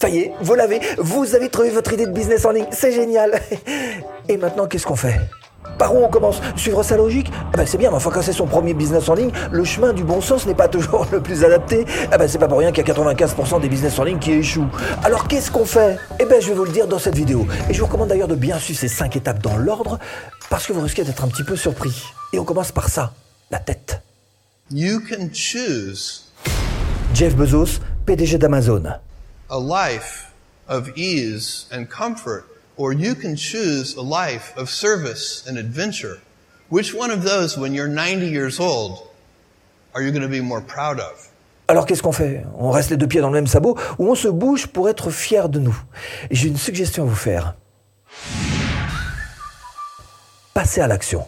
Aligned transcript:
Ça 0.00 0.08
y 0.08 0.18
est, 0.18 0.32
vous 0.40 0.54
l'avez, 0.54 0.80
vous 0.96 1.34
avez 1.34 1.50
trouvé 1.50 1.68
votre 1.68 1.92
idée 1.92 2.06
de 2.06 2.12
business 2.12 2.46
en 2.46 2.52
ligne, 2.52 2.66
c'est 2.70 2.90
génial. 2.90 3.38
Et 4.30 4.38
maintenant, 4.38 4.66
qu'est-ce 4.66 4.86
qu'on 4.86 4.96
fait? 4.96 5.20
Par 5.76 5.94
où 5.94 6.02
on 6.02 6.08
commence? 6.08 6.40
Suivre 6.56 6.82
sa 6.82 6.96
logique? 6.96 7.30
Ah 7.52 7.58
ben 7.58 7.66
C'est 7.66 7.76
bien, 7.76 7.90
mais 7.90 7.96
enfin 7.96 8.10
quand 8.10 8.22
c'est 8.22 8.32
son 8.32 8.46
premier 8.46 8.72
business 8.72 9.10
en 9.10 9.14
ligne, 9.14 9.30
le 9.50 9.62
chemin 9.62 9.92
du 9.92 10.02
bon 10.02 10.22
sens 10.22 10.46
n'est 10.46 10.54
pas 10.54 10.68
toujours 10.76 11.06
le 11.12 11.20
plus 11.20 11.44
adapté. 11.44 11.84
Ah 12.10 12.16
ben 12.16 12.26
c'est 12.28 12.38
pas 12.38 12.48
pour 12.48 12.58
rien 12.58 12.72
qu'il 12.72 12.86
y 12.86 12.90
a 12.90 12.94
95% 12.94 13.60
des 13.60 13.68
business 13.68 13.98
en 13.98 14.04
ligne 14.04 14.18
qui 14.18 14.32
échouent. 14.32 14.68
Alors 15.04 15.28
qu'est-ce 15.28 15.50
qu'on 15.50 15.66
fait? 15.66 15.98
Eh 16.18 16.24
ben 16.24 16.40
je 16.40 16.48
vais 16.48 16.54
vous 16.54 16.64
le 16.64 16.72
dire 16.72 16.86
dans 16.86 16.98
cette 16.98 17.14
vidéo. 17.14 17.46
Et 17.68 17.74
je 17.74 17.80
vous 17.80 17.86
recommande 17.86 18.08
d'ailleurs 18.08 18.28
de 18.28 18.36
bien 18.36 18.58
suivre 18.58 18.80
ces 18.80 18.88
5 18.88 19.16
étapes 19.16 19.42
dans 19.42 19.58
l'ordre, 19.58 19.98
parce 20.48 20.66
que 20.66 20.72
vous 20.72 20.80
risquez 20.80 21.04
d'être 21.04 21.24
un 21.24 21.28
petit 21.28 21.44
peu 21.44 21.56
surpris. 21.56 22.04
Et 22.32 22.38
on 22.38 22.44
commence 22.44 22.72
par 22.72 22.88
ça, 22.88 23.12
la 23.50 23.58
tête. 23.58 24.00
You 24.70 25.00
can 25.00 25.28
choose 25.34 26.24
Jeff 27.12 27.36
Bezos, 27.36 27.80
PDG 28.06 28.38
d'Amazon. 28.38 28.84
A 29.50 29.58
life 29.58 30.32
of 30.68 30.96
ease 30.96 31.66
and 31.72 31.90
comfort, 31.90 32.44
or 32.76 32.92
you 32.92 33.14
can 33.14 33.36
choose 33.36 33.96
a 33.96 34.02
life 34.02 34.56
of 34.56 34.70
service 34.70 35.44
and 35.46 35.58
adventure. 35.58 36.20
Which 36.68 36.94
one 36.94 37.10
of 37.10 37.24
those, 37.24 37.58
when 37.58 37.74
you're 37.74 37.88
90 37.88 38.28
years 38.28 38.60
old, 38.60 39.08
are 39.92 40.02
you 40.02 40.12
going 40.12 40.22
to 40.22 40.28
be 40.28 40.40
more 40.40 40.60
proud 40.60 41.00
of? 41.00 41.26
Alors 41.68 41.86
qu'est-ce 41.86 42.02
qu'on 42.02 42.12
fait? 42.12 42.44
On 42.58 42.70
reste 42.70 42.90
les 42.90 42.96
deux 42.96 43.06
pieds 43.06 43.20
dans 43.20 43.28
le 43.28 43.34
même 43.34 43.46
sabot 43.46 43.76
ou 43.98 44.10
on 44.10 44.16
se 44.16 44.28
bouge 44.28 44.66
pour 44.66 44.88
être 44.88 45.10
fier 45.10 45.48
de 45.48 45.60
nous 45.60 45.76
j'ai 46.30 46.48
une 46.48 46.56
suggestion 46.56 47.04
à 47.04 47.06
vous 47.06 47.14
faire. 47.14 47.54
Passez 50.54 50.80
à 50.80 50.88
l'action. 50.88 51.26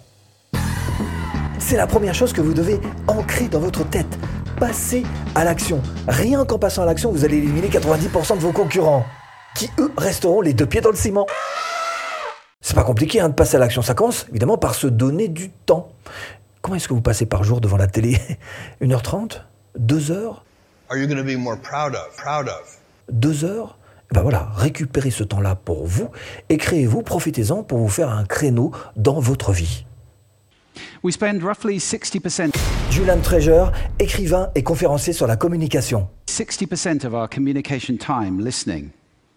C'est 1.59 1.77
la 1.77 1.87
première 1.87 2.15
chose 2.15 2.33
que 2.33 2.41
vous 2.41 2.55
devez 2.55 2.81
ancrer 3.07 3.49
dans 3.49 3.61
votre 3.61 3.89
tête. 3.89 4.19
Passez 4.63 5.03
à 5.35 5.43
l'action. 5.43 5.83
Rien 6.07 6.45
qu'en 6.45 6.57
passant 6.57 6.85
à 6.85 6.87
l'action, 6.87 7.11
vous 7.11 7.25
allez 7.25 7.39
éliminer 7.39 7.67
90% 7.67 8.37
de 8.37 8.43
vos 8.43 8.53
concurrents, 8.53 9.05
qui 9.57 9.69
eux 9.81 9.91
resteront 9.97 10.41
les 10.41 10.55
deux 10.55 10.67
pieds 10.67 10.81
dans 10.81 10.91
le 10.91 10.97
ciment. 10.97 11.27
C'est 12.61 12.77
pas 12.77 12.85
compliqué 12.85 13.19
hein, 13.19 13.29
de 13.29 13.35
passer 13.35 13.57
à 13.57 13.59
l'action. 13.59 13.83
Ça 13.83 13.95
commence 13.95 14.25
évidemment 14.31 14.59
par 14.59 14.77
se 14.77 14.87
donner 14.87 15.27
du 15.27 15.51
temps. 15.51 15.91
Comment 16.61 16.77
est-ce 16.77 16.87
que 16.87 16.95
vous 16.95 17.01
passez 17.03 17.27
par 17.27 17.43
jour 17.43 17.61
devant 17.61 17.77
la 17.77 17.89
télé? 17.89 18.21
1h30 18.81 19.41
2 19.81 20.13
heures? 20.13 20.45
Are 20.91 20.97
you 20.97 21.09
going 21.09 21.19
to 21.19 21.25
be 21.25 21.37
more 21.37 21.59
proud 21.59 21.97
of? 21.97 22.17
Proud 22.17 22.47
of? 22.47 22.79
deux 23.11 23.45
heures, 23.45 23.79
eh 24.13 24.15
ben 24.15 24.23
voilà, 24.23 24.53
récupérez 24.55 25.11
ce 25.11 25.25
temps-là 25.25 25.57
pour 25.57 25.89
vous 25.89 26.09
et 26.51 26.57
créez-vous, 26.57 27.03
profitez-en 27.03 27.65
pour 27.65 27.79
vous 27.79 27.89
faire 27.89 28.11
un 28.11 28.25
créneau 28.25 28.71
dans 28.95 29.19
votre 29.19 29.51
vie. 29.51 29.87
We 31.03 31.13
spend 31.13 31.43
roughly 31.43 31.79
60%, 31.79 32.53
Julian 32.93 33.23
Treasure, 33.23 33.73
écrivain 33.99 34.51
et 34.55 34.63
conférencier 34.63 35.15
sur 35.15 35.27
la 35.27 35.37
communication. 35.37 36.09
60% 36.29 37.07
of 37.07 37.15
our 37.15 37.27
communication 37.27 37.97
time 37.97 38.39
listening. 38.39 38.91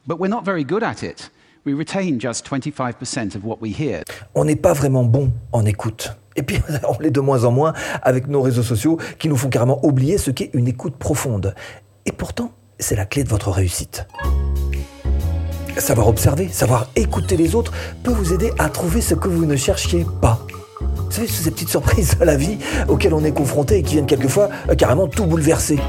But 0.06 0.20
we're 0.20 0.30
not 0.30 0.44
very 0.44 0.66
good 0.66 0.84
at 0.84 1.04
it. 1.04 1.32
We 1.66 1.74
retain 1.74 2.20
just 2.20 2.46
25% 2.46 3.34
of 3.38 3.46
what 3.46 3.60
we 3.62 3.72
hear. 3.72 4.04
On 4.36 4.44
n'est 4.44 4.58
pas 4.58 4.74
vraiment 4.74 5.06
bon 5.06 5.32
en 5.54 5.66
écoute. 5.66 6.18
Et 6.36 6.44
puis, 6.44 6.58
on 6.90 7.00
l'est 7.00 7.12
de 7.12 7.22
moins 7.22 7.46
en 7.46 7.52
moins 7.52 7.72
avec 8.04 8.28
nos 8.28 8.42
réseaux 8.42 8.62
sociaux 8.62 9.00
qui 9.20 9.30
nous 9.30 9.38
font 9.38 9.48
carrément 9.48 9.80
oublier 9.86 10.18
ce 10.18 10.32
qu'est 10.32 10.50
une 10.54 10.68
écoute 10.68 10.98
profonde. 10.98 11.56
Et 12.06 12.12
pourtant, 12.12 12.52
c'est 12.78 12.98
la 12.98 13.06
clé 13.06 13.24
de 13.24 13.30
votre 13.30 13.52
réussite. 13.52 14.06
Savoir 15.78 16.10
observer, 16.10 16.50
savoir 16.50 16.90
écouter 16.98 17.38
les 17.38 17.56
autres 17.56 17.72
peut 18.04 18.12
vous 18.12 18.34
aider 18.34 18.52
à 18.58 18.68
trouver 18.68 19.00
ce 19.00 19.16
que 19.16 19.30
vous 19.30 19.46
ne 19.46 19.56
cherchiez 19.56 20.06
pas. 20.22 20.46
Vous 21.06 21.12
savez, 21.12 21.28
ces 21.28 21.52
petites 21.52 21.70
surprises 21.70 22.18
de 22.20 22.26
la 22.26 22.36
vie 22.36 22.58
auxquelles 22.88 23.14
on 23.14 23.24
est 23.24 23.32
confronté 23.32 23.78
et 23.78 23.84
qui 23.84 23.94
viennent 23.94 24.06
quelquefois 24.06 24.50
euh, 24.70 24.76
carrément 24.76 25.08
tout 25.08 25.26
bouleverser. 25.26 25.80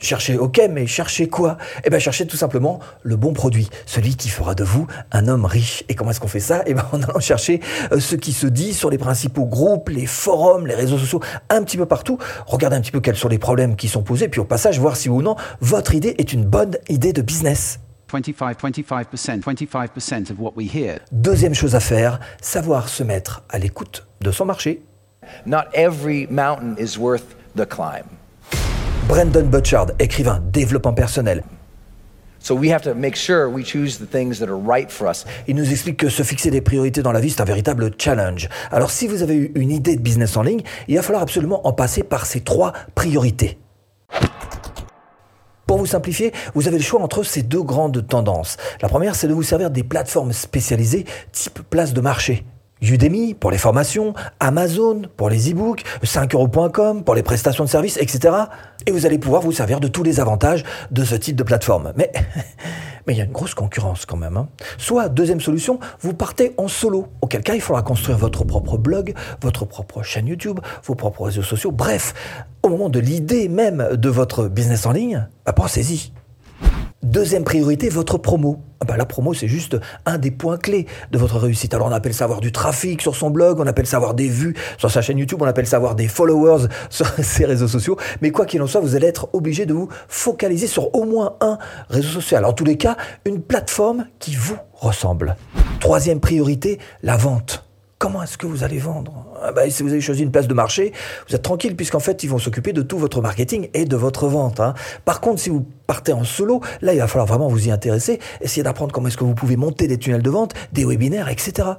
Cherchez, 0.00 0.38
ok, 0.38 0.62
mais 0.70 0.86
cherchez 0.86 1.28
quoi? 1.28 1.58
Eh 1.84 1.90
bien, 1.90 1.98
cherchez 1.98 2.26
tout 2.26 2.38
simplement 2.38 2.80
le 3.02 3.16
bon 3.16 3.34
produit, 3.34 3.68
celui 3.84 4.16
qui 4.16 4.30
fera 4.30 4.54
de 4.54 4.64
vous 4.64 4.86
un 5.12 5.28
homme 5.28 5.44
riche. 5.44 5.84
Et 5.90 5.94
comment 5.94 6.10
est-ce 6.10 6.20
qu'on 6.20 6.28
fait 6.28 6.40
ça? 6.40 6.62
Eh 6.66 6.72
bien, 6.72 6.86
en 6.92 7.02
allant 7.02 7.20
chercher 7.20 7.60
euh, 7.92 8.00
ce 8.00 8.16
qui 8.16 8.32
se 8.32 8.46
dit 8.46 8.72
sur 8.72 8.88
les 8.88 8.98
principaux 8.98 9.44
groupes, 9.44 9.90
les 9.90 10.06
forums, 10.06 10.66
les 10.66 10.74
réseaux 10.74 10.98
sociaux, 10.98 11.20
un 11.50 11.62
petit 11.62 11.76
peu 11.76 11.86
partout. 11.86 12.18
Regardez 12.46 12.76
un 12.76 12.80
petit 12.80 12.92
peu 12.92 13.00
quels 13.00 13.16
sont 13.16 13.28
les 13.28 13.38
problèmes 13.38 13.76
qui 13.76 13.88
sont 13.88 14.02
posés, 14.02 14.28
puis 14.28 14.40
au 14.40 14.44
passage, 14.44 14.80
voir 14.80 14.96
si 14.96 15.10
ou 15.10 15.20
non 15.20 15.36
votre 15.60 15.94
idée 15.94 16.14
est 16.18 16.32
une 16.32 16.44
bonne 16.44 16.76
idée 16.88 17.12
de 17.12 17.22
business. 17.22 17.78
25, 18.10 18.58
25%, 18.58 19.42
25% 19.42 20.30
of 20.30 20.38
what 20.38 20.52
we 20.56 20.66
hear. 20.66 20.98
Deuxième 21.12 21.54
chose 21.54 21.74
à 21.74 21.80
faire, 21.80 22.20
savoir 22.40 22.88
se 22.88 23.02
mettre 23.02 23.42
à 23.48 23.58
l'écoute 23.58 24.06
de 24.20 24.30
son 24.30 24.44
marché. 24.44 24.82
Not 25.46 25.64
every 25.74 26.26
mountain 26.30 26.74
is 26.78 26.98
worth 26.98 27.36
the 27.56 27.66
climb. 27.66 28.06
Brandon 29.08 29.44
Butchard, 29.44 29.92
écrivain, 29.98 30.42
développement 30.52 30.94
personnel. 30.94 31.42
So 32.42 32.54
we 32.54 32.72
have 32.72 32.82
to 32.82 32.94
make 32.94 33.16
sure 33.16 33.48
we 33.48 33.62
choose 33.62 33.98
the 33.98 34.06
things 34.06 34.38
that 34.38 34.48
are 34.48 34.56
right 34.56 34.90
for 34.90 35.06
us. 35.06 35.26
Il 35.46 35.56
nous 35.56 35.70
explique 35.70 35.98
que 35.98 36.08
se 36.08 36.22
fixer 36.22 36.50
des 36.50 36.62
priorités 36.62 37.02
dans 37.02 37.12
la 37.12 37.20
vie, 37.20 37.30
c'est 37.30 37.42
un 37.42 37.44
véritable 37.44 37.90
challenge. 37.98 38.48
Alors 38.70 38.90
si 38.90 39.06
vous 39.06 39.22
avez 39.22 39.34
eu 39.34 39.52
une 39.54 39.70
idée 39.70 39.94
de 39.94 40.00
business 40.00 40.36
en 40.38 40.42
ligne, 40.42 40.62
il 40.88 40.96
va 40.96 41.02
falloir 41.02 41.22
absolument 41.22 41.66
en 41.66 41.72
passer 41.74 42.02
par 42.02 42.24
ces 42.24 42.40
trois 42.40 42.72
priorités. 42.94 43.58
Pour 45.70 45.78
vous 45.78 45.86
simplifier, 45.86 46.32
vous 46.56 46.66
avez 46.66 46.78
le 46.78 46.82
choix 46.82 47.00
entre 47.00 47.22
ces 47.22 47.44
deux 47.44 47.62
grandes 47.62 48.04
tendances. 48.04 48.56
La 48.82 48.88
première, 48.88 49.14
c'est 49.14 49.28
de 49.28 49.32
vous 49.32 49.44
servir 49.44 49.70
des 49.70 49.84
plateformes 49.84 50.32
spécialisées 50.32 51.04
type 51.30 51.60
place 51.70 51.92
de 51.92 52.00
marché. 52.00 52.44
Udemy 52.82 53.34
pour 53.34 53.50
les 53.50 53.58
formations, 53.58 54.14
Amazon 54.40 55.02
pour 55.16 55.30
les 55.30 55.50
e-books, 55.50 55.84
5euros.com 56.02 57.04
pour 57.04 57.14
les 57.14 57.22
prestations 57.22 57.64
de 57.64 57.68
services, 57.68 57.98
etc. 57.98 58.34
Et 58.86 58.90
vous 58.90 59.06
allez 59.06 59.18
pouvoir 59.18 59.42
vous 59.42 59.52
servir 59.52 59.80
de 59.80 59.88
tous 59.88 60.02
les 60.02 60.20
avantages 60.20 60.64
de 60.90 61.04
ce 61.04 61.14
type 61.14 61.36
de 61.36 61.42
plateforme. 61.42 61.92
Mais 61.96 62.10
mais 63.06 63.14
il 63.14 63.18
y 63.18 63.20
a 63.20 63.24
une 63.24 63.32
grosse 63.32 63.54
concurrence 63.54 64.06
quand 64.06 64.16
même. 64.16 64.36
hein. 64.36 64.48
Soit, 64.78 65.08
deuxième 65.08 65.40
solution, 65.40 65.78
vous 66.00 66.14
partez 66.14 66.54
en 66.58 66.68
solo. 66.68 67.08
Auquel 67.22 67.42
cas, 67.42 67.54
il 67.54 67.60
faudra 67.60 67.82
construire 67.82 68.18
votre 68.18 68.44
propre 68.44 68.78
blog, 68.78 69.14
votre 69.42 69.64
propre 69.64 70.02
chaîne 70.02 70.26
YouTube, 70.26 70.60
vos 70.84 70.94
propres 70.94 71.24
réseaux 71.24 71.42
sociaux. 71.42 71.72
Bref, 71.72 72.14
au 72.62 72.68
moment 72.68 72.88
de 72.88 73.00
l'idée 73.00 73.48
même 73.48 73.96
de 73.96 74.08
votre 74.08 74.48
business 74.48 74.86
en 74.86 74.92
ligne, 74.92 75.26
bah, 75.46 75.52
pensez-y. 75.52 76.12
Deuxième 77.02 77.44
priorité, 77.44 77.88
votre 77.88 78.18
promo. 78.18 78.62
Ah 78.80 78.84
bah, 78.84 78.98
la 78.98 79.06
promo, 79.06 79.32
c'est 79.32 79.48
juste 79.48 79.78
un 80.04 80.18
des 80.18 80.30
points 80.30 80.58
clés 80.58 80.86
de 81.10 81.16
votre 81.16 81.38
réussite. 81.38 81.72
Alors 81.72 81.86
on 81.86 81.92
appelle 81.92 82.12
ça 82.12 82.24
avoir 82.24 82.40
du 82.40 82.52
trafic 82.52 83.00
sur 83.00 83.16
son 83.16 83.30
blog, 83.30 83.58
on 83.58 83.66
appelle 83.66 83.86
ça 83.86 83.96
avoir 83.96 84.12
des 84.12 84.28
vues 84.28 84.54
sur 84.76 84.90
sa 84.90 85.00
chaîne 85.00 85.16
YouTube, 85.16 85.40
on 85.40 85.46
appelle 85.46 85.66
ça 85.66 85.76
avoir 85.76 85.94
des 85.94 86.08
followers 86.08 86.66
sur 86.90 87.06
ses 87.06 87.46
réseaux 87.46 87.68
sociaux. 87.68 87.96
Mais 88.20 88.30
quoi 88.30 88.44
qu'il 88.44 88.60
en 88.60 88.66
soit, 88.66 88.82
vous 88.82 88.96
allez 88.96 89.06
être 89.06 89.30
obligé 89.32 89.64
de 89.64 89.72
vous 89.72 89.88
focaliser 90.08 90.66
sur 90.66 90.94
au 90.94 91.04
moins 91.04 91.36
un 91.40 91.56
réseau 91.88 92.08
social. 92.08 92.44
En 92.44 92.52
tous 92.52 92.64
les 92.64 92.76
cas, 92.76 92.98
une 93.24 93.40
plateforme 93.40 94.06
qui 94.18 94.34
vous 94.34 94.58
ressemble. 94.74 95.36
Troisième 95.80 96.20
priorité, 96.20 96.78
la 97.02 97.16
vente. 97.16 97.69
Comment 98.00 98.22
est-ce 98.22 98.38
que 98.38 98.46
vous 98.46 98.64
allez 98.64 98.78
vendre? 98.78 99.26
Ah 99.42 99.52
bah, 99.52 99.68
Si 99.68 99.82
vous 99.82 99.90
avez 99.90 100.00
choisi 100.00 100.22
une 100.22 100.32
place 100.32 100.48
de 100.48 100.54
marché, 100.54 100.94
vous 101.28 101.34
êtes 101.34 101.42
tranquille 101.42 101.76
puisqu'en 101.76 102.00
fait, 102.00 102.24
ils 102.24 102.30
vont 102.30 102.38
s'occuper 102.38 102.72
de 102.72 102.80
tout 102.80 102.96
votre 102.96 103.20
marketing 103.20 103.68
et 103.74 103.84
de 103.84 103.94
votre 103.94 104.26
vente. 104.26 104.58
hein. 104.58 104.72
Par 105.04 105.20
contre, 105.20 105.38
si 105.38 105.50
vous 105.50 105.66
partez 105.86 106.14
en 106.14 106.24
solo, 106.24 106.62
là, 106.80 106.94
il 106.94 106.98
va 106.98 107.06
falloir 107.06 107.26
vraiment 107.26 107.48
vous 107.48 107.68
y 107.68 107.70
intéresser, 107.70 108.18
essayer 108.40 108.62
d'apprendre 108.62 108.90
comment 108.90 109.08
est-ce 109.08 109.18
que 109.18 109.24
vous 109.24 109.34
pouvez 109.34 109.56
monter 109.56 109.86
des 109.86 109.98
tunnels 109.98 110.22
de 110.22 110.30
vente, 110.30 110.54
des 110.72 110.86
webinaires, 110.86 111.28
etc. 111.28 111.72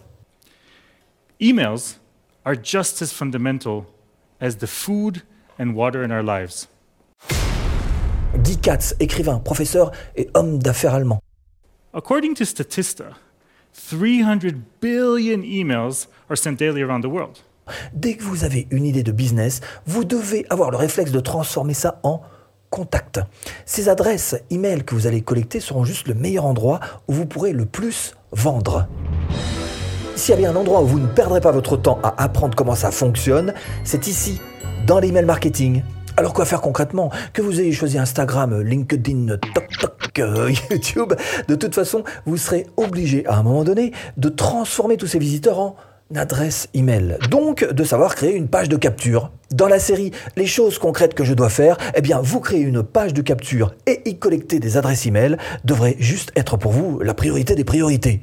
Emails 1.39 1.99
are 2.45 2.53
just 2.61 3.01
as 3.01 3.07
fundamental 3.11 3.85
as 4.39 4.57
the 4.59 4.67
food 4.67 5.23
and 5.59 5.71
water 5.73 6.03
in 6.03 6.11
our 6.11 6.23
lives. 6.23 6.67
Guy 8.43 8.57
Katz, 8.57 8.95
écrivain, 8.99 9.39
professeur 9.39 9.91
et 10.15 10.29
homme 10.35 10.59
d'affaires 10.59 10.93
allemand. 10.93 11.19
According 11.95 12.35
to 12.35 12.45
Statista, 12.45 13.05
300 13.73 14.57
billion 14.81 15.41
emails 15.43 16.07
are 16.29 16.37
sent 16.37 16.53
daily 16.53 16.83
around 16.83 17.01
the 17.03 17.07
world. 17.07 17.37
Dès 17.93 18.15
que 18.15 18.23
vous 18.23 18.43
avez 18.43 18.67
une 18.71 18.85
idée 18.85 19.03
de 19.03 19.11
business, 19.11 19.61
vous 19.85 20.03
devez 20.03 20.45
avoir 20.49 20.71
le 20.71 20.77
réflexe 20.77 21.11
de 21.11 21.19
transformer 21.19 21.73
ça 21.73 21.99
en 22.03 22.21
contact. 22.69 23.19
Ces 23.65 23.89
adresses 23.89 24.35
e-mail 24.51 24.83
que 24.83 24.95
vous 24.95 25.07
allez 25.07 25.21
collecter 25.21 25.59
seront 25.59 25.83
juste 25.83 26.07
le 26.07 26.13
meilleur 26.13 26.45
endroit 26.45 26.79
où 27.07 27.13
vous 27.13 27.25
pourrez 27.25 27.53
le 27.53 27.66
plus 27.66 28.16
vendre. 28.31 28.87
S'il 30.16 30.35
y 30.35 30.37
a 30.37 30.41
bien 30.41 30.51
un 30.51 30.55
endroit 30.55 30.81
où 30.81 30.87
vous 30.87 30.99
ne 30.99 31.07
perdrez 31.07 31.41
pas 31.41 31.51
votre 31.51 31.78
temps 31.78 31.99
à 32.03 32.22
apprendre 32.23 32.55
comment 32.55 32.75
ça 32.75 32.91
fonctionne, 32.91 33.53
c'est 33.84 34.07
ici, 34.07 34.40
dans 34.85 34.99
l'email 34.99 35.25
marketing. 35.25 35.84
Alors 36.17 36.34
quoi 36.34 36.46
faire 36.46 36.61
concrètement 36.61 37.09
Que 37.34 37.41
vous 37.41 37.59
ayez 37.59 37.72
choisi 37.72 37.97
Instagram, 37.97 38.61
LinkedIn, 38.61 39.37
TokTok, 39.53 40.19
euh, 40.19 40.52
YouTube, 40.69 41.13
de 41.47 41.55
toute 41.55 41.73
façon, 41.73 42.03
vous 42.25 42.37
serez 42.37 42.67
obligé 42.78 43.25
à 43.28 43.37
un 43.37 43.43
moment 43.43 43.63
donné 43.63 43.91
de 44.17 44.29
transformer 44.29 44.97
tous 44.97 45.08
ces 45.08 45.19
visiteurs 45.19 45.59
en 45.59 45.75
adresse 46.16 46.67
email. 46.73 47.17
Donc 47.29 47.63
de 47.63 47.84
savoir 47.84 48.16
créer 48.16 48.35
une 48.35 48.47
page 48.47 48.69
de 48.69 48.75
capture. 48.75 49.31
Dans 49.52 49.67
la 49.67 49.79
série 49.79 50.11
Les 50.35 50.47
choses 50.47 50.78
concrètes 50.78 51.13
que 51.13 51.23
je 51.23 51.34
dois 51.34 51.49
faire, 51.49 51.78
eh 51.96 52.02
bien 52.02 52.19
vous 52.22 52.40
créez 52.40 52.61
une 52.61 52.84
page 52.84 53.13
de 53.13 53.22
capture 53.22 53.73
et 53.87 54.02
y 54.05 54.17
collecter 54.17 54.59
des 54.59 54.78
adresses 54.78 55.05
email 55.05 55.37
devrait 55.66 55.96
juste 55.99 56.31
être 56.35 56.58
pour 56.58 56.72
vous 56.72 56.99
la 56.99 57.13
priorité 57.13 57.55
des 57.55 57.63
priorités. 57.63 58.22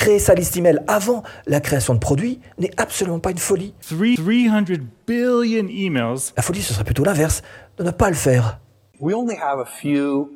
Créer 0.00 0.18
sa 0.18 0.32
liste 0.32 0.56
email 0.56 0.80
avant 0.88 1.22
la 1.46 1.60
création 1.60 1.92
de 1.92 1.98
produits 1.98 2.40
n'est 2.56 2.70
absolument 2.80 3.18
pas 3.18 3.32
une 3.32 3.36
folie. 3.36 3.74
Three, 3.82 4.16
300 4.16 4.80
billion 5.06 5.66
emails 5.68 6.32
La 6.38 6.42
folie, 6.42 6.62
ce 6.62 6.72
serait 6.72 6.84
plutôt 6.84 7.04
l'inverse, 7.04 7.42
de 7.76 7.84
ne 7.84 7.90
pas 7.90 8.08
le 8.08 8.16
faire. 8.16 8.60
We 8.98 9.14
only 9.14 9.36
have 9.36 9.58
a 9.60 9.66
few 9.66 10.30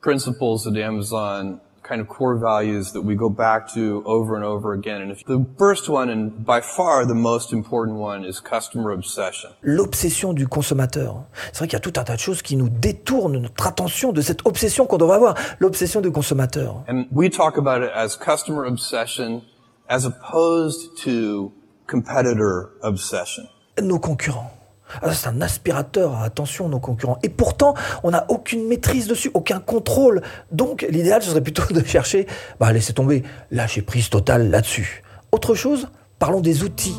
principles 0.00 0.68
at 0.68 0.80
Amazon, 0.80 1.58
kind 1.90 2.00
of 2.00 2.08
core 2.08 2.36
values 2.36 2.92
that 2.92 3.02
we 3.02 3.16
go 3.16 3.28
back 3.28 3.66
to 3.74 4.02
over 4.06 4.36
and 4.36 4.44
over 4.44 4.72
again. 4.74 5.02
And 5.02 5.10
if 5.10 5.24
the 5.24 5.44
first 5.58 5.88
one 5.88 6.08
and 6.08 6.44
by 6.46 6.60
far 6.60 7.04
the 7.04 7.16
most 7.16 7.52
important 7.52 7.98
one 7.98 8.24
is 8.24 8.38
customer 8.40 8.92
obsession. 8.92 9.50
L'obsession 9.62 10.32
du 10.32 10.46
consommateur. 10.46 11.26
C'est 11.52 11.58
vrai 11.58 11.66
qu'il 11.66 11.72
y 11.72 11.76
a 11.76 11.80
tout 11.80 11.98
un 11.98 12.04
tas 12.04 12.14
de 12.14 12.20
choses 12.20 12.42
qui 12.42 12.56
nous 12.56 12.68
détournent 12.68 13.38
notre 13.38 13.66
attention 13.66 14.12
de 14.12 14.20
cette 14.20 14.46
obsession 14.46 14.86
qu'on 14.86 14.98
devrait 14.98 15.16
avoir, 15.16 15.34
l'obsession 15.58 16.00
du 16.00 16.12
consommateur. 16.12 16.84
And 16.88 17.06
we 17.10 17.28
talk 17.28 17.58
about 17.58 17.82
it 17.82 17.90
as 17.92 18.16
customer 18.16 18.64
obsession 18.66 19.42
as 19.88 20.06
opposed 20.06 20.96
to 21.04 21.52
competitor 21.88 22.70
obsession. 22.82 23.48
Nos 23.82 23.98
concurrents. 23.98 24.59
Ah, 25.02 25.12
c'est 25.14 25.28
un 25.28 25.40
aspirateur, 25.40 26.16
attention 26.22 26.68
nos 26.68 26.80
concurrents. 26.80 27.18
Et 27.22 27.28
pourtant, 27.28 27.74
on 28.02 28.10
n'a 28.10 28.26
aucune 28.28 28.66
maîtrise 28.66 29.06
dessus, 29.06 29.30
aucun 29.34 29.60
contrôle. 29.60 30.22
Donc 30.52 30.86
l'idéal, 30.88 31.22
ce 31.22 31.30
serait 31.30 31.40
plutôt 31.40 31.62
de 31.72 31.84
chercher, 31.84 32.26
bah 32.58 32.72
laissez 32.72 32.92
tomber, 32.92 33.22
lâcher 33.50 33.82
prise 33.82 34.10
totale 34.10 34.50
là-dessus. 34.50 35.02
Autre 35.32 35.54
chose, 35.54 35.88
parlons 36.18 36.40
des 36.40 36.62
outils. 36.62 36.96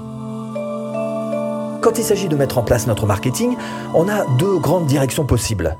Quand 1.81 1.97
il 1.97 2.03
s'agit 2.03 2.27
de 2.27 2.35
mettre 2.35 2.59
en 2.59 2.63
place 2.63 2.85
notre 2.85 3.07
marketing, 3.07 3.55
on 3.95 4.07
a 4.07 4.25
deux 4.37 4.59
grandes 4.59 4.85
directions 4.85 5.25
possibles. 5.25 5.75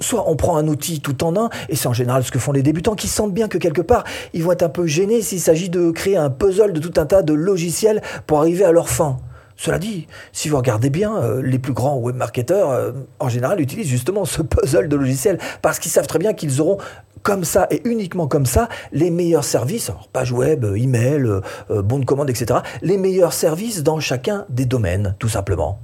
Soit 0.00 0.28
on 0.28 0.36
prend 0.36 0.56
un 0.56 0.66
outil 0.66 1.00
tout 1.00 1.24
en 1.24 1.36
un, 1.36 1.50
et 1.68 1.76
c'est 1.76 1.88
en 1.88 1.92
général 1.92 2.24
ce 2.24 2.30
que 2.30 2.38
font 2.38 2.52
les 2.52 2.62
débutants 2.62 2.94
qui 2.94 3.06
sentent 3.06 3.32
bien 3.32 3.48
que 3.48 3.58
quelque 3.58 3.80
part, 3.80 4.04
ils 4.32 4.42
vont 4.42 4.52
être 4.52 4.62
un 4.62 4.68
peu 4.68 4.86
gênés 4.86 5.22
s'il 5.22 5.40
s'agit 5.40 5.68
de 5.70 5.90
créer 5.90 6.16
un 6.16 6.30
puzzle 6.30 6.72
de 6.72 6.80
tout 6.80 6.98
un 7.00 7.06
tas 7.06 7.22
de 7.22 7.32
logiciels 7.32 8.02
pour 8.26 8.38
arriver 8.38 8.64
à 8.64 8.72
leur 8.72 8.88
fin. 8.88 9.18
Cela 9.56 9.78
dit, 9.78 10.06
si 10.32 10.48
vous 10.48 10.56
regardez 10.56 10.90
bien, 10.90 11.16
euh, 11.16 11.42
les 11.42 11.58
plus 11.58 11.72
grands 11.72 11.98
webmarketeurs, 11.98 12.70
euh, 12.70 12.92
en 13.18 13.28
général, 13.28 13.60
utilisent 13.60 13.88
justement 13.88 14.24
ce 14.24 14.42
puzzle 14.42 14.88
de 14.88 14.96
logiciels 14.96 15.38
parce 15.62 15.78
qu'ils 15.78 15.90
savent 15.90 16.06
très 16.06 16.18
bien 16.18 16.34
qu'ils 16.34 16.60
auront 16.60 16.78
comme 17.26 17.42
ça 17.42 17.66
et 17.72 17.82
uniquement 17.84 18.28
comme 18.28 18.46
ça 18.46 18.68
les 18.92 19.10
meilleurs 19.10 19.42
services, 19.42 19.90
alors 19.90 20.06
page 20.06 20.30
web, 20.30 20.64
euh, 20.64 20.76
email, 20.76 21.24
euh, 21.70 21.82
bon 21.82 21.98
de 21.98 22.04
commande, 22.04 22.30
etc. 22.30 22.60
Les 22.82 22.98
meilleurs 22.98 23.32
services 23.32 23.82
dans 23.82 23.98
chacun 23.98 24.44
des 24.48 24.64
domaines, 24.64 25.16
tout 25.18 25.28
simplement. 25.28 25.80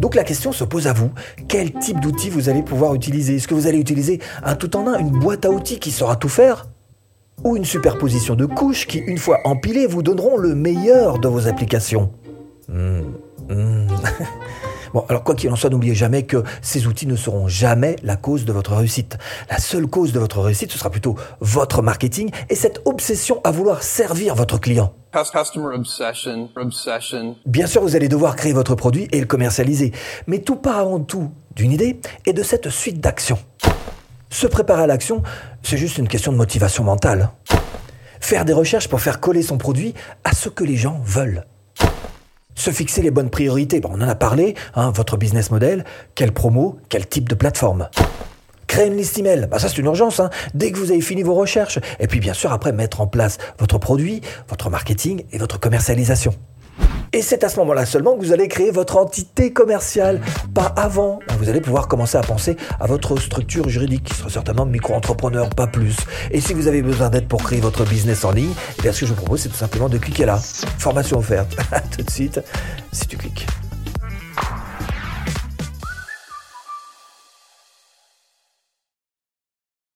Donc 0.00 0.16
la 0.16 0.24
question 0.24 0.50
se 0.50 0.64
pose 0.64 0.88
à 0.88 0.92
vous. 0.92 1.12
Quel 1.46 1.72
type 1.72 2.00
d'outil 2.00 2.30
vous 2.30 2.48
allez 2.48 2.64
pouvoir 2.64 2.96
utiliser? 2.96 3.36
Est-ce 3.36 3.46
que 3.46 3.54
vous 3.54 3.68
allez 3.68 3.78
utiliser 3.78 4.20
un 4.42 4.56
tout 4.56 4.76
en 4.76 4.88
un, 4.88 4.98
une 4.98 5.12
boîte 5.12 5.44
à 5.44 5.50
outils 5.50 5.78
qui 5.78 5.92
saura 5.92 6.16
tout 6.16 6.28
faire? 6.28 6.66
Ou 7.44 7.56
une 7.56 7.64
superposition 7.64 8.34
de 8.34 8.46
couches 8.46 8.86
qui, 8.86 8.98
une 8.98 9.18
fois 9.18 9.40
empilées, 9.44 9.86
vous 9.86 10.02
donneront 10.02 10.36
le 10.36 10.54
meilleur 10.54 11.18
de 11.18 11.28
vos 11.28 11.46
applications. 11.46 12.10
Hmm, 12.68 13.02
hmm. 13.48 13.86
Bon, 14.94 15.04
alors 15.08 15.24
quoi 15.24 15.34
qu'il 15.34 15.50
en 15.50 15.56
soit, 15.56 15.70
n'oubliez 15.70 15.96
jamais 15.96 16.22
que 16.22 16.44
ces 16.62 16.86
outils 16.86 17.08
ne 17.08 17.16
seront 17.16 17.48
jamais 17.48 17.96
la 18.04 18.14
cause 18.14 18.44
de 18.44 18.52
votre 18.52 18.74
réussite. 18.76 19.18
La 19.50 19.58
seule 19.58 19.88
cause 19.88 20.12
de 20.12 20.20
votre 20.20 20.40
réussite, 20.40 20.70
ce 20.70 20.78
sera 20.78 20.88
plutôt 20.88 21.16
votre 21.40 21.82
marketing 21.82 22.30
et 22.48 22.54
cette 22.54 22.80
obsession 22.84 23.40
à 23.42 23.50
vouloir 23.50 23.82
servir 23.82 24.36
votre 24.36 24.60
client. 24.60 24.94
Customer 25.12 25.74
obsession, 25.74 26.48
obsession. 26.56 27.34
Bien 27.44 27.66
sûr, 27.66 27.82
vous 27.82 27.96
allez 27.96 28.08
devoir 28.08 28.36
créer 28.36 28.52
votre 28.52 28.76
produit 28.76 29.08
et 29.10 29.18
le 29.18 29.26
commercialiser, 29.26 29.90
mais 30.28 30.38
tout 30.38 30.56
part 30.56 30.78
avant 30.78 31.00
tout 31.00 31.28
d'une 31.56 31.72
idée 31.72 31.98
et 32.24 32.32
de 32.32 32.42
cette 32.44 32.70
suite 32.70 33.00
d'actions. 33.00 33.38
Se 34.30 34.46
préparer 34.46 34.84
à 34.84 34.86
l'action, 34.86 35.22
c'est 35.64 35.78
juste 35.78 35.98
une 35.98 36.08
question 36.08 36.30
de 36.30 36.36
motivation 36.36 36.84
mentale. 36.84 37.30
Faire 38.20 38.44
des 38.44 38.52
recherches 38.52 38.88
pour 38.88 39.00
faire 39.00 39.18
coller 39.18 39.42
son 39.42 39.58
produit 39.58 39.94
à 40.22 40.34
ce 40.34 40.48
que 40.48 40.62
les 40.62 40.76
gens 40.76 41.00
veulent. 41.04 41.44
Se 42.54 42.70
fixer 42.70 43.02
les 43.02 43.10
bonnes 43.10 43.30
priorités, 43.30 43.80
on 43.84 43.94
en 43.94 44.08
a 44.08 44.14
parlé, 44.14 44.54
hein, 44.74 44.92
votre 44.94 45.16
business 45.16 45.50
model, 45.50 45.84
quelle 46.14 46.32
promo, 46.32 46.78
quel 46.88 47.06
type 47.06 47.28
de 47.28 47.34
plateforme. 47.34 47.88
Créer 48.66 48.86
une 48.86 48.96
liste 48.96 49.18
email, 49.18 49.48
bah 49.50 49.58
ça 49.58 49.68
c'est 49.68 49.78
une 49.78 49.86
urgence, 49.86 50.20
hein, 50.20 50.30
dès 50.52 50.70
que 50.70 50.78
vous 50.78 50.90
avez 50.90 51.00
fini 51.00 51.22
vos 51.22 51.34
recherches. 51.34 51.78
Et 51.98 52.06
puis 52.06 52.20
bien 52.20 52.34
sûr 52.34 52.52
après 52.52 52.72
mettre 52.72 53.00
en 53.00 53.06
place 53.06 53.38
votre 53.58 53.78
produit, 53.78 54.20
votre 54.48 54.70
marketing 54.70 55.24
et 55.32 55.38
votre 55.38 55.58
commercialisation. 55.58 56.34
Et 57.14 57.22
c'est 57.22 57.44
à 57.44 57.48
ce 57.48 57.60
moment-là 57.60 57.86
seulement 57.86 58.16
que 58.16 58.24
vous 58.24 58.32
allez 58.32 58.48
créer 58.48 58.72
votre 58.72 58.96
entité 58.96 59.52
commerciale, 59.52 60.20
pas 60.52 60.74
avant. 60.76 61.20
Vous 61.38 61.48
allez 61.48 61.60
pouvoir 61.60 61.86
commencer 61.86 62.18
à 62.18 62.22
penser 62.22 62.56
à 62.80 62.88
votre 62.88 63.16
structure 63.20 63.68
juridique, 63.68 64.02
qui 64.02 64.14
sera 64.14 64.28
certainement 64.28 64.66
micro-entrepreneur, 64.66 65.48
pas 65.48 65.68
plus. 65.68 65.94
Et 66.32 66.40
si 66.40 66.54
vous 66.54 66.66
avez 66.66 66.82
besoin 66.82 67.10
d'aide 67.10 67.28
pour 67.28 67.44
créer 67.44 67.60
votre 67.60 67.84
business 67.84 68.24
en 68.24 68.32
ligne, 68.32 68.52
eh 68.80 68.82
bien, 68.82 68.90
ce 68.90 69.02
que 69.02 69.06
je 69.06 69.12
vous 69.12 69.16
propose, 69.16 69.42
c'est 69.42 69.48
tout 69.48 69.54
simplement 69.54 69.88
de 69.88 69.98
cliquer 69.98 70.24
là. 70.24 70.40
Formation 70.78 71.18
offerte. 71.18 71.56
tout 71.96 72.02
de 72.02 72.10
suite, 72.10 72.40
si 72.90 73.06
tu 73.06 73.16
cliques. 73.16 73.46